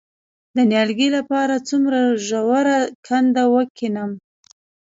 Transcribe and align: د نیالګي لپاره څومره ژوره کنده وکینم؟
د 0.55 0.57
نیالګي 0.71 1.09
لپاره 1.17 1.55
څومره 1.69 1.99
ژوره 2.27 2.77
کنده 3.05 3.43
وکینم؟ 3.53 4.11